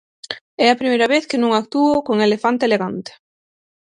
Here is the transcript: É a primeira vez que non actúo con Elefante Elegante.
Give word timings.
É 0.65 0.67
a 0.69 0.79
primeira 0.81 1.07
vez 1.13 1.23
que 1.29 1.41
non 1.43 1.51
actúo 1.61 1.95
con 2.07 2.15
Elefante 2.27 2.63
Elegante. 2.69 3.11